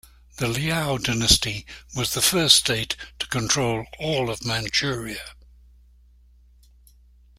The 0.37 0.47
Liao 0.47 0.97
dynasty 0.97 1.63
was 1.95 2.15
the 2.15 2.23
first 2.23 2.55
state 2.57 2.95
to 3.19 3.27
control 3.27 3.85
all 3.99 4.31
of 4.31 4.43
Manchuria. 4.43 5.35